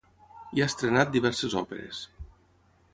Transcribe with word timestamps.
I 0.59 0.63
ha 0.63 0.67
estrenat 0.71 1.13
diverses 1.17 1.59
òperes. 1.63 2.01